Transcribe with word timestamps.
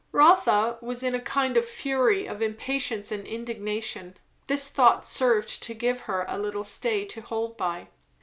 Rotha 0.11 0.79
Was 0.81 1.03
in 1.03 1.13
a 1.13 1.19
kind 1.21 1.55
of 1.57 1.63
fury 1.67 2.25
of 2.25 2.41
impatience 2.41 3.11
and 3.11 3.23
indignation; 3.23 4.17
this 4.47 4.67
thought 4.67 5.05
served 5.05 5.61
to 5.61 5.75
give 5.75 5.99
her 6.09 6.25
a 6.27 6.39
little 6.39 6.63
stay 6.63 7.05
to 7.05 7.21
hold 7.21 7.55
by. 7.55 7.87